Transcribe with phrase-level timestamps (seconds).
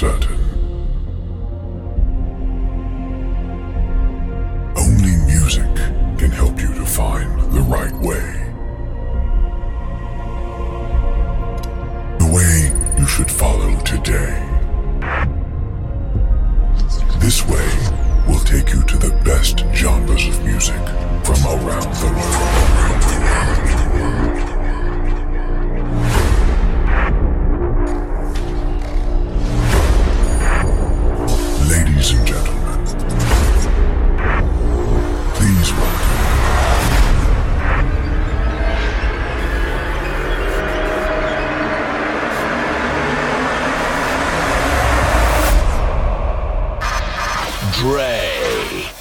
[0.00, 0.29] sunset.
[47.80, 48.99] Prey.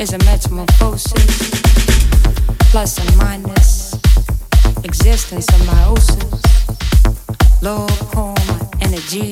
[0.00, 1.50] is a metamorphosis,
[2.70, 3.92] plus and minus,
[4.82, 9.30] existence of meiosis, low home energy.